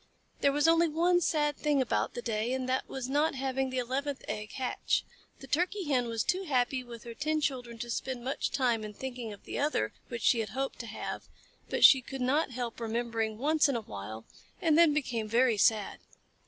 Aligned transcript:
There 0.39 0.51
was 0.51 0.67
only 0.67 0.87
one 0.87 1.21
sad 1.21 1.55
thing 1.57 1.79
about 1.79 2.15
the 2.15 2.23
day, 2.23 2.53
and 2.53 2.67
that 2.67 2.89
was 2.89 3.07
not 3.07 3.35
having 3.35 3.69
the 3.69 3.77
eleventh 3.77 4.23
egg 4.27 4.53
hatch. 4.53 5.05
The 5.41 5.45
Turkey 5.45 5.83
Hen 5.89 6.07
was 6.07 6.23
too 6.23 6.45
happy 6.45 6.83
with 6.83 7.03
her 7.03 7.13
ten 7.13 7.39
children 7.39 7.77
to 7.77 7.89
spend 7.91 8.23
much 8.23 8.49
time 8.49 8.83
in 8.83 8.95
thinking 8.95 9.31
of 9.31 9.43
the 9.45 9.59
other 9.59 9.93
which 10.07 10.23
she 10.23 10.39
had 10.39 10.49
hoped 10.57 10.79
to 10.79 10.87
have, 10.87 11.27
but 11.69 11.85
she 11.85 12.01
could 12.01 12.19
not 12.21 12.49
help 12.49 12.79
remembering 12.79 13.37
once 13.37 13.69
in 13.69 13.75
a 13.75 13.81
while, 13.81 14.25
and 14.59 14.75
then 14.75 14.89
she 14.89 14.93
became 14.95 15.27
very 15.27 15.57
sad. 15.57 15.99